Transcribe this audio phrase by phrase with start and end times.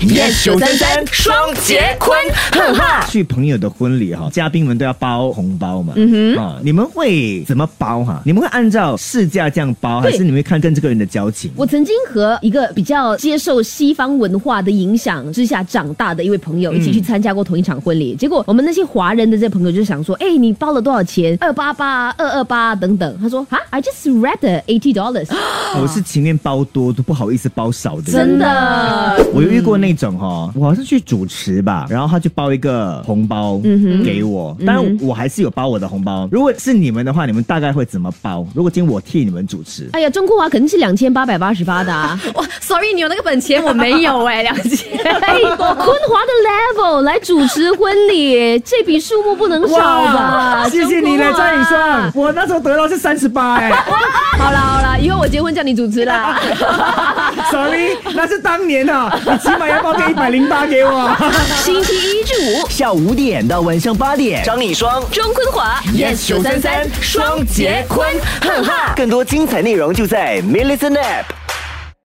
[0.00, 2.16] yes 九三三双节棍，
[2.52, 3.06] 哈哈。
[3.08, 5.92] 去朋友的婚礼哈，嘉宾们都要包红包嘛。
[5.96, 8.22] 嗯哼，啊，你们会怎么包哈？
[8.24, 11.50] 你们会按照市价这样包，还是你们会看跟这个人的交情？
[11.56, 21.36] 我曾经和一个比较接受西方文化的影响之下长大的一位朋友一起去参加过同一场婚礼，结果我们那些华人的这些朋友就想说，哎，你包了多少钱？
[21.40, 23.18] 二八八、二二八等等。
[23.20, 25.28] 他说啊，I just read eighty dollars。
[25.76, 28.12] 我是情愿包多，都不好意思包少的。
[28.12, 33.60] 真的，我有遇过那种哈，我好像去主持吧，然后他就包一个红包
[34.04, 36.28] 给我，当然我还是有包我的红包。
[36.32, 38.46] 如果是你们的话，你们大概会怎么包？
[38.54, 41.92] 如果今天我替你们主持，哎呀，中国华肯定是两千八百八十八的。
[42.34, 44.88] 哇，Sorry，你有那个本钱，我没有哎， 两千。
[44.98, 50.68] 坤华的 level 来主持婚礼，这笔数目不能少吧？
[50.68, 53.70] 谢谢你了，张雨生，我那时候得到是三十八哎。
[54.38, 56.38] 好了好了，以后我结婚叫你主持啦。
[57.50, 61.10] Sorry，那是当年啊，你起码要报个一百零八给我。
[61.56, 62.68] 星期一至五。
[62.68, 66.88] 下午五点到晚上八点，张丽双、钟坤华，yes 九三三。
[67.02, 68.08] 双杰坤，
[68.40, 71.37] 哈哈，更多精彩内容就在 m i l l i c e n App。